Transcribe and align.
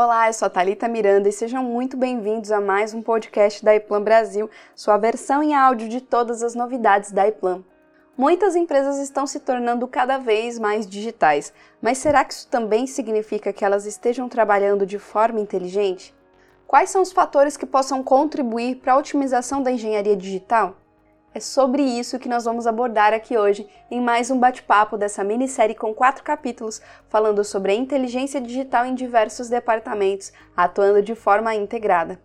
Olá, 0.00 0.28
eu 0.28 0.32
sou 0.32 0.46
a 0.46 0.48
Thalita 0.48 0.86
Miranda 0.86 1.28
e 1.28 1.32
sejam 1.32 1.64
muito 1.64 1.96
bem-vindos 1.96 2.52
a 2.52 2.60
mais 2.60 2.94
um 2.94 3.02
podcast 3.02 3.64
da 3.64 3.74
iPlan 3.74 4.00
Brasil, 4.00 4.48
sua 4.72 4.96
versão 4.96 5.42
em 5.42 5.56
áudio 5.56 5.88
de 5.88 6.00
todas 6.00 6.40
as 6.40 6.54
novidades 6.54 7.10
da 7.10 7.26
iPlan. 7.26 7.64
Muitas 8.16 8.54
empresas 8.54 8.98
estão 8.98 9.26
se 9.26 9.40
tornando 9.40 9.88
cada 9.88 10.16
vez 10.16 10.56
mais 10.56 10.86
digitais, 10.86 11.52
mas 11.82 11.98
será 11.98 12.24
que 12.24 12.32
isso 12.32 12.46
também 12.46 12.86
significa 12.86 13.52
que 13.52 13.64
elas 13.64 13.86
estejam 13.86 14.28
trabalhando 14.28 14.86
de 14.86 15.00
forma 15.00 15.40
inteligente? 15.40 16.14
Quais 16.64 16.90
são 16.90 17.02
os 17.02 17.10
fatores 17.10 17.56
que 17.56 17.66
possam 17.66 18.00
contribuir 18.00 18.76
para 18.76 18.92
a 18.92 18.98
otimização 18.98 19.64
da 19.64 19.72
engenharia 19.72 20.16
digital? 20.16 20.76
É 21.34 21.40
sobre 21.40 21.82
isso 21.82 22.18
que 22.18 22.28
nós 22.28 22.46
vamos 22.46 22.66
abordar 22.66 23.12
aqui 23.12 23.36
hoje 23.36 23.68
em 23.90 24.00
mais 24.00 24.30
um 24.30 24.38
bate-papo 24.38 24.96
dessa 24.96 25.22
minissérie 25.22 25.74
com 25.74 25.94
quatro 25.94 26.24
capítulos 26.24 26.80
falando 27.10 27.44
sobre 27.44 27.72
a 27.72 27.74
inteligência 27.74 28.40
digital 28.40 28.86
em 28.86 28.94
diversos 28.94 29.48
departamentos, 29.48 30.32
atuando 30.56 31.02
de 31.02 31.14
forma 31.14 31.54
integrada. 31.54 32.18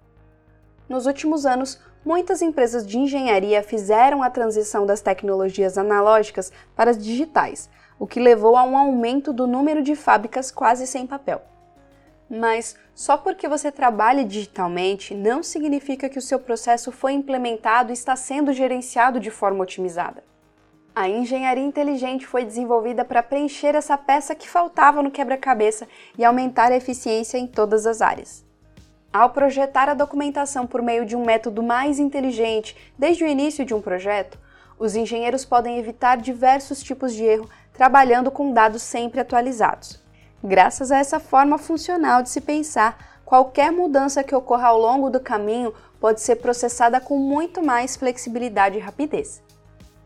Nos 0.88 1.06
últimos 1.06 1.46
anos, 1.46 1.82
muitas 2.04 2.42
empresas 2.42 2.88
de 2.88 2.98
engenharia 2.98 3.62
fizeram 3.62 4.24
a 4.24 4.30
transição 4.30 4.86
das 4.86 5.02
tecnologias 5.02 5.78
analógicas 5.78 6.52
para 6.74 6.92
as 6.92 6.98
digitais, 6.98 7.70
o 8.00 8.08
que 8.08 8.22
levou 8.22 8.56
a 8.56 8.64
um 8.64 8.78
aumento 8.78 9.34
do 9.34 9.46
número 9.46 9.84
de 9.84 9.96
fábricas 9.96 10.50
quase 10.50 10.88
sem 10.88 11.06
papel. 11.06 11.42
Mas 12.30 12.76
só 12.96 13.18
porque 13.18 13.48
você 13.48 13.72
trabalha 13.72 14.24
digitalmente 14.24 15.14
não 15.14 15.44
significa 15.44 16.10
que 16.10 16.20
o 16.20 16.22
seu 16.22 16.40
processo 16.40 16.92
foi 16.92 17.14
implementado 17.14 17.92
e 17.92 17.94
está 17.94 18.16
sendo 18.16 18.54
gerenciado 18.54 19.20
de 19.20 19.30
forma 19.30 19.64
otimizada. 19.64 20.24
A 20.96 21.10
engenharia 21.10 21.64
inteligente 21.64 22.28
foi 22.28 22.46
desenvolvida 22.46 23.04
para 23.04 23.24
preencher 23.24 23.74
essa 23.74 23.98
peça 23.98 24.36
que 24.36 24.48
faltava 24.48 25.02
no 25.02 25.10
quebra-cabeça 25.10 25.88
e 26.16 26.24
aumentar 26.24 26.72
a 26.72 26.76
eficiência 26.76 27.38
em 27.38 27.48
todas 27.48 27.88
as 27.88 28.00
áreas. 28.00 28.46
Ao 29.12 29.32
projetar 29.32 29.90
a 29.90 29.96
documentação 29.96 30.68
por 30.68 30.84
meio 30.84 31.04
de 31.04 31.16
um 31.16 31.26
método 31.26 31.64
mais 31.64 31.98
inteligente 31.98 32.76
desde 32.98 33.24
o 33.24 33.28
início 33.28 33.66
de 33.66 33.74
um 33.74 33.82
projeto, 33.82 34.40
os 34.78 34.96
engenheiros 34.96 35.46
podem 35.46 35.80
evitar 35.80 36.18
diversos 36.18 36.84
tipos 36.84 37.14
de 37.14 37.24
erro 37.24 37.50
trabalhando 37.74 38.30
com 38.30 38.52
dados 38.52 38.84
sempre 38.84 39.20
atualizados. 39.20 40.03
Graças 40.46 40.92
a 40.92 40.98
essa 40.98 41.22
forma 41.22 41.58
funcional 41.58 42.22
de 42.22 42.30
se 42.30 42.42
pensar, 42.42 43.22
qualquer 43.24 43.72
mudança 43.72 44.22
que 44.26 44.36
ocorra 44.36 44.68
ao 44.68 44.78
longo 44.78 45.10
do 45.10 45.18
caminho 45.18 45.74
pode 46.02 46.20
ser 46.20 46.36
processada 46.36 47.00
com 47.00 47.18
muito 47.18 47.66
mais 47.66 47.96
flexibilidade 47.96 48.78
e 48.78 48.82
rapidez. 48.82 49.42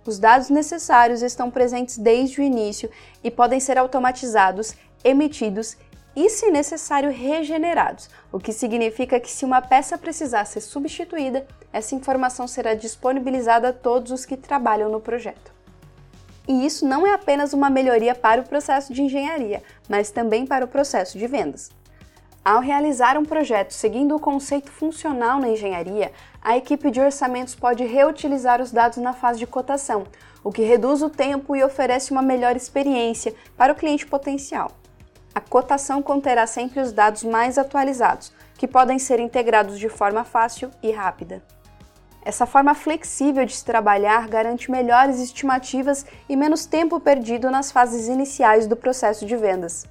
Os 0.05 0.19
dados 0.19 0.51
necessários 0.51 1.23
estão 1.23 1.49
presentes 1.49 1.97
desde 1.97 2.39
o 2.39 2.43
início 2.43 2.87
e 3.23 3.31
podem 3.31 3.59
ser 3.59 3.79
automatizados, 3.79 4.75
emitidos 5.03 5.75
e, 6.15 6.29
se 6.29 6.51
necessário, 6.51 7.09
regenerados, 7.09 8.07
o 8.31 8.39
que 8.39 8.53
significa 8.53 9.19
que, 9.19 9.31
se 9.31 9.43
uma 9.43 9.59
peça 9.59 9.97
precisar 9.97 10.45
ser 10.45 10.61
substituída, 10.61 11.47
essa 11.73 11.95
informação 11.95 12.47
será 12.47 12.75
disponibilizada 12.75 13.69
a 13.69 13.73
todos 13.73 14.11
os 14.11 14.23
que 14.23 14.37
trabalham 14.37 14.87
no 14.87 15.01
projeto. 15.01 15.57
E 16.47 16.65
isso 16.65 16.87
não 16.87 17.05
é 17.05 17.13
apenas 17.13 17.51
uma 17.51 17.69
melhoria 17.69 18.15
para 18.15 18.39
o 18.39 18.45
processo 18.45 18.93
de 18.93 19.01
engenharia, 19.01 19.61
mas 19.87 20.11
também 20.11 20.45
para 20.45 20.65
o 20.65 20.67
processo 20.67 21.17
de 21.17 21.27
vendas. 21.27 21.69
Ao 22.43 22.61
realizar 22.61 23.17
um 23.17 23.25
projeto 23.25 23.71
seguindo 23.71 24.15
o 24.15 24.19
conceito 24.19 24.71
funcional 24.71 25.39
na 25.39 25.49
engenharia, 25.49 26.13
a 26.41 26.55
equipe 26.55 26.89
de 26.89 27.01
orçamentos 27.01 27.53
pode 27.53 27.83
reutilizar 27.83 28.61
os 28.61 28.71
dados 28.71 28.97
na 28.99 29.11
fase 29.11 29.39
de 29.39 29.45
cotação, 29.45 30.05
o 30.43 30.51
que 30.51 30.61
reduz 30.61 31.01
o 31.01 31.09
tempo 31.09 31.55
e 31.57 31.63
oferece 31.63 32.11
uma 32.11 32.21
melhor 32.21 32.55
experiência 32.55 33.35
para 33.57 33.73
o 33.73 33.75
cliente 33.75 34.05
potencial. 34.05 34.71
A 35.35 35.41
cotação 35.41 36.01
conterá 36.01 36.47
sempre 36.47 36.79
os 36.79 36.93
dados 36.93 37.23
mais 37.23 37.57
atualizados, 37.57 38.31
que 38.57 38.65
podem 38.65 38.97
ser 38.97 39.19
integrados 39.19 39.77
de 39.77 39.89
forma 39.89 40.23
fácil 40.23 40.71
e 40.81 40.89
rápida. 40.89 41.43
Essa 42.27 42.45
forma 42.45 42.75
flexível 42.75 43.45
de 43.45 43.55
se 43.55 43.63
trabalhar 43.63 44.27
garante 44.27 44.69
melhores 44.69 45.17
estimativas 45.21 46.05
e 46.27 46.35
menos 46.35 46.65
tempo 46.65 46.99
perdido 46.99 47.49
nas 47.49 47.71
fases 47.71 48.09
iniciais 48.09 48.67
do 48.67 48.75
processo 48.75 49.25
de 49.25 49.37
vendas. 49.37 49.85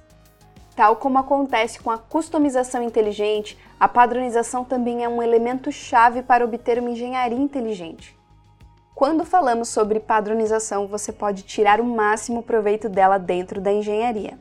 Tal 0.75 0.97
como 0.97 1.17
acontece 1.17 1.79
com 1.79 1.89
a 1.89 1.97
customização 1.97 2.83
inteligente, 2.83 3.57
a 3.79 3.87
padronização 3.87 4.63
também 4.63 5.03
é 5.03 5.09
um 5.09 5.23
elemento 5.23 5.71
chave 5.71 6.21
para 6.21 6.45
obter 6.45 6.77
uma 6.77 6.91
engenharia 6.91 7.39
inteligente. 7.39 8.15
Quando 8.93 9.25
falamos 9.25 9.69
sobre 9.69 9.99
padronização, 9.99 10.85
você 10.85 11.11
pode 11.11 11.41
tirar 11.41 11.81
o 11.81 11.85
máximo 11.85 12.43
proveito 12.43 12.87
dela 12.87 13.17
dentro 13.17 13.59
da 13.59 13.73
engenharia. 13.73 14.37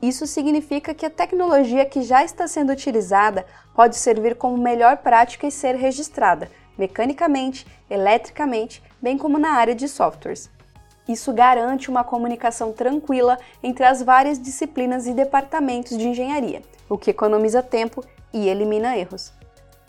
Isso 0.00 0.26
significa 0.26 0.94
que 0.94 1.04
a 1.04 1.10
tecnologia 1.10 1.84
que 1.84 2.00
já 2.00 2.24
está 2.24 2.48
sendo 2.48 2.72
utilizada 2.72 3.44
pode 3.74 3.96
servir 3.96 4.36
como 4.36 4.56
melhor 4.56 4.96
prática 4.96 5.46
e 5.46 5.50
ser 5.50 5.74
registrada, 5.74 6.50
mecanicamente, 6.80 7.66
eletricamente, 7.90 8.82
bem 9.02 9.18
como 9.18 9.38
na 9.38 9.50
área 9.50 9.74
de 9.74 9.86
softwares. 9.86 10.50
Isso 11.06 11.30
garante 11.30 11.90
uma 11.90 12.02
comunicação 12.02 12.72
tranquila 12.72 13.38
entre 13.62 13.84
as 13.84 14.02
várias 14.02 14.40
disciplinas 14.40 15.06
e 15.06 15.12
departamentos 15.12 15.98
de 15.98 16.08
engenharia, 16.08 16.62
o 16.88 16.96
que 16.96 17.10
economiza 17.10 17.62
tempo 17.62 18.02
e 18.32 18.48
elimina 18.48 18.96
erros. 18.96 19.30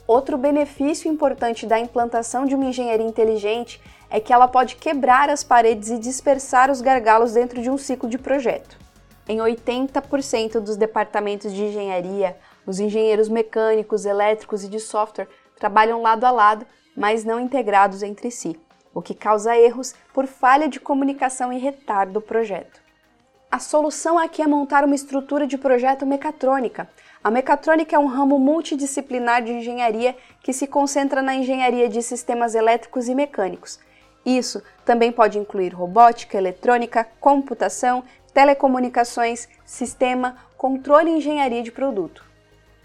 Outro 0.06 0.38
benefício 0.38 1.09
importante 1.09 1.66
da 1.66 1.80
implantação 1.80 2.46
de 2.46 2.56
uma 2.56 2.66
engenharia 2.66 3.07
inteligente 3.07 3.81
é 4.09 4.19
que 4.19 4.34
ela 4.34 4.47
pode 4.47 4.75
quebrar 4.75 5.30
as 5.30 5.46
paredes 5.46 5.90
e 5.90 5.97
dispersar 5.97 6.69
os 6.69 6.81
gargalos 6.81 7.31
dentro 7.31 7.62
de 7.62 7.69
um 7.69 7.78
ciclo 7.78 8.09
de 8.09 8.18
projeto. 8.18 8.78
Em 9.30 9.38
80% 9.38 10.59
dos 10.59 10.75
departamentos 10.75 11.53
de 11.53 11.63
engenharia, 11.63 12.35
os 12.66 12.80
engenheiros 12.80 13.30
mecânicos, 13.30 14.06
elétricos 14.06 14.66
e 14.66 14.68
de 14.68 14.80
software 14.80 15.30
trabalham 15.57 16.01
lado 16.01 16.25
a 16.25 16.31
lado 16.31 16.66
mas 16.96 17.24
não 17.24 17.40
integrados 17.40 18.03
entre 18.03 18.29
si, 18.29 18.59
o 18.94 19.02
que 19.02 19.13
causa 19.13 19.57
erros 19.57 19.94
por 20.13 20.28
falha 20.28 20.68
de 20.68 20.79
comunicação 20.79 21.52
e 21.52 21.57
retardo 21.57 22.13
do 22.13 22.22
projeto. 22.22 22.81
A 23.52 23.59
solução 23.59 24.18
aqui 24.18 24.41
é 24.41 24.47
montar 24.47 24.85
uma 24.85 24.96
estrutura 24.96 25.46
de 25.46 25.57
projeto 25.57 26.06
mecatrônica. 26.06 26.90
A 27.22 27.30
mecatrônica 27.30 27.94
é 27.94 28.00
um 28.00 28.06
ramo 28.06 28.40
multidisciplinar 28.40 29.44
de 29.44 29.51
engenharia 29.51 30.16
que 30.41 30.53
se 30.53 30.66
concentra 30.66 31.22
na 31.22 31.35
engenharia 31.35 31.90
de 31.90 32.01
sistemas 32.01 32.56
elétricos 32.56 33.09
e 33.09 33.13
mecânicos. 33.13 33.78
Isso 34.25 34.63
também 34.85 35.12
pode 35.12 35.38
incluir 35.38 35.74
robótica, 35.74 36.38
eletrônica, 36.38 37.03
computação, 37.19 38.06
telecomunicações, 38.34 39.50
sistema, 39.66 40.38
controle 40.57 41.09
e 41.12 41.18
engenharia 41.18 41.62
de 41.62 41.72
produto. 41.72 42.31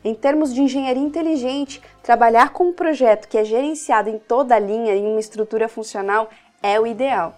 Em 0.07 0.15
termos 0.15 0.55
de 0.55 0.63
engenharia 0.63 1.03
inteligente, 1.03 1.83
trabalhar 2.01 2.51
com 2.51 2.69
um 2.69 2.73
projeto 2.73 3.27
que 3.27 3.37
é 3.37 3.45
gerenciado 3.45 4.09
em 4.09 4.21
toda 4.21 4.55
a 4.55 4.59
linha 4.61 4.95
em 4.95 5.05
uma 5.05 5.19
estrutura 5.19 5.69
funcional 5.69 6.31
é 6.63 6.79
o 6.79 6.87
ideal. 6.87 7.37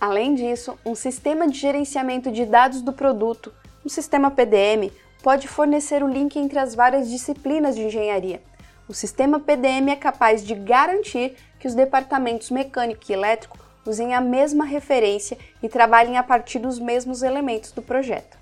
Além 0.00 0.32
disso, 0.32 0.78
um 0.86 0.94
sistema 0.94 1.48
de 1.48 1.58
gerenciamento 1.58 2.30
de 2.30 2.46
dados 2.46 2.82
do 2.82 2.92
produto, 2.92 3.52
um 3.84 3.88
sistema 3.88 4.30
PDM, 4.30 4.92
pode 5.24 5.48
fornecer 5.48 6.04
o 6.04 6.08
link 6.08 6.38
entre 6.38 6.60
as 6.60 6.72
várias 6.72 7.10
disciplinas 7.10 7.74
de 7.74 7.82
engenharia. 7.82 8.40
O 8.88 8.94
sistema 8.94 9.40
PDM 9.40 9.90
é 9.90 9.96
capaz 9.96 10.46
de 10.46 10.54
garantir 10.54 11.34
que 11.58 11.66
os 11.66 11.74
departamentos 11.74 12.48
mecânico 12.52 13.02
e 13.08 13.12
elétrico 13.12 13.58
usem 13.84 14.14
a 14.14 14.20
mesma 14.20 14.64
referência 14.64 15.36
e 15.60 15.68
trabalhem 15.68 16.16
a 16.16 16.22
partir 16.22 16.60
dos 16.60 16.78
mesmos 16.78 17.24
elementos 17.24 17.72
do 17.72 17.82
projeto. 17.82 18.38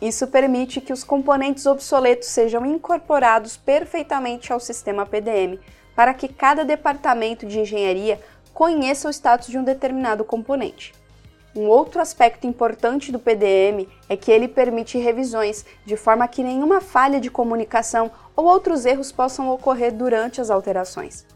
Isso 0.00 0.26
permite 0.28 0.80
que 0.80 0.92
os 0.92 1.02
componentes 1.02 1.66
obsoletos 1.66 2.28
sejam 2.28 2.64
incorporados 2.64 3.56
perfeitamente 3.56 4.52
ao 4.52 4.60
sistema 4.60 5.04
PDM, 5.04 5.58
para 5.94 6.14
que 6.14 6.28
cada 6.28 6.64
departamento 6.64 7.44
de 7.44 7.58
engenharia 7.58 8.20
conheça 8.54 9.08
o 9.08 9.10
status 9.10 9.48
de 9.48 9.58
um 9.58 9.64
determinado 9.64 10.24
componente. 10.24 10.92
Um 11.56 11.66
outro 11.66 12.00
aspecto 12.00 12.46
importante 12.46 13.10
do 13.10 13.18
PDM 13.18 13.88
é 14.08 14.16
que 14.16 14.30
ele 14.30 14.46
permite 14.46 14.96
revisões, 14.98 15.64
de 15.84 15.96
forma 15.96 16.28
que 16.28 16.44
nenhuma 16.44 16.80
falha 16.80 17.20
de 17.20 17.30
comunicação 17.30 18.12
ou 18.36 18.44
outros 18.44 18.86
erros 18.86 19.10
possam 19.10 19.50
ocorrer 19.50 19.92
durante 19.92 20.40
as 20.40 20.50
alterações. 20.50 21.26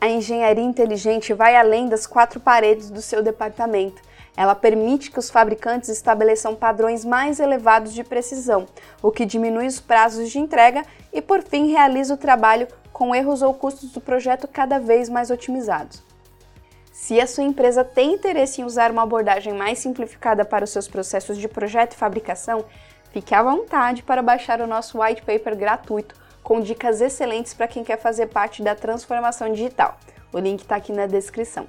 A 0.00 0.08
engenharia 0.08 0.64
inteligente 0.64 1.34
vai 1.34 1.56
além 1.56 1.88
das 1.88 2.06
quatro 2.06 2.40
paredes 2.40 2.88
do 2.88 3.02
seu 3.02 3.22
departamento 3.22 4.00
ela 4.36 4.54
permite 4.54 5.10
que 5.10 5.18
os 5.18 5.30
fabricantes 5.30 5.88
estabeleçam 5.88 6.54
padrões 6.54 7.04
mais 7.04 7.40
elevados 7.40 7.92
de 7.92 8.04
precisão, 8.04 8.66
o 9.02 9.10
que 9.10 9.26
diminui 9.26 9.66
os 9.66 9.80
prazos 9.80 10.30
de 10.30 10.38
entrega 10.38 10.84
e, 11.12 11.20
por 11.20 11.42
fim, 11.42 11.70
realiza 11.72 12.14
o 12.14 12.18
trabalho 12.18 12.68
com 12.92 13.14
erros 13.14 13.42
ou 13.42 13.54
custos 13.54 13.92
do 13.92 14.00
projeto 14.00 14.48
cada 14.48 14.78
vez 14.78 15.08
mais 15.08 15.30
otimizados. 15.30 16.02
Se 16.92 17.20
a 17.20 17.26
sua 17.28 17.44
empresa 17.44 17.84
tem 17.84 18.14
interesse 18.14 18.60
em 18.60 18.64
usar 18.64 18.90
uma 18.90 19.02
abordagem 19.04 19.54
mais 19.54 19.78
simplificada 19.78 20.44
para 20.44 20.64
os 20.64 20.70
seus 20.70 20.88
processos 20.88 21.38
de 21.38 21.46
projeto 21.46 21.92
e 21.92 21.96
fabricação, 21.96 22.64
fique 23.12 23.34
à 23.34 23.42
vontade 23.42 24.02
para 24.02 24.20
baixar 24.20 24.60
o 24.60 24.66
nosso 24.66 25.00
white 25.00 25.22
paper 25.22 25.56
gratuito 25.56 26.14
com 26.42 26.60
dicas 26.60 27.00
excelentes 27.00 27.54
para 27.54 27.68
quem 27.68 27.84
quer 27.84 27.98
fazer 27.98 28.26
parte 28.26 28.62
da 28.62 28.74
transformação 28.74 29.52
digital. 29.52 29.96
O 30.32 30.38
link 30.38 30.60
está 30.60 30.76
aqui 30.76 30.92
na 30.92 31.06
descrição. 31.06 31.68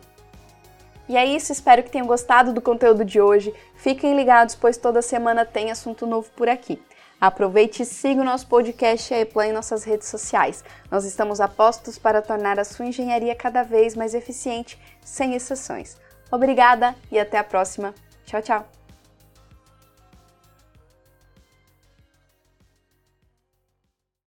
E 1.10 1.18
é 1.18 1.26
isso, 1.26 1.52
espero 1.52 1.82
que 1.82 1.90
tenham 1.90 2.06
gostado 2.06 2.54
do 2.54 2.62
conteúdo 2.62 3.04
de 3.04 3.20
hoje. 3.20 3.52
Fiquem 3.74 4.16
ligados, 4.16 4.54
pois 4.54 4.78
toda 4.78 5.02
semana 5.02 5.44
tem 5.44 5.72
assunto 5.72 6.06
novo 6.06 6.30
por 6.36 6.48
aqui. 6.48 6.80
Aproveite 7.20 7.82
e 7.82 7.86
siga 7.86 8.22
o 8.22 8.24
nosso 8.24 8.48
podcast 8.48 9.12
e 9.12 9.18
a 9.18 9.22
Eplan 9.22 9.48
em 9.48 9.52
nossas 9.52 9.84
redes 9.84 10.08
sociais. 10.08 10.64
Nós 10.90 11.04
estamos 11.04 11.42
apostos 11.42 11.98
para 11.98 12.22
tornar 12.22 12.60
a 12.60 12.64
sua 12.64 12.86
engenharia 12.86 13.36
cada 13.36 13.64
vez 13.64 13.96
mais 13.96 14.14
eficiente, 14.14 14.80
sem 15.04 15.34
exceções. 15.34 15.98
Obrigada 16.32 16.96
e 17.12 17.20
até 17.20 17.40
a 17.40 17.44
próxima. 17.44 17.94
Tchau, 18.24 18.42
tchau! 18.42 18.79